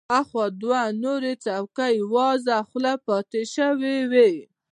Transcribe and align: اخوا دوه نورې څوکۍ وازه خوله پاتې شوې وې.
اخوا 0.19 0.45
دوه 0.61 0.81
نورې 1.03 1.33
څوکۍ 1.45 1.95
وازه 2.13 2.57
خوله 2.69 2.93
پاتې 3.07 3.41
شوې 3.55 3.97
وې. 4.11 4.31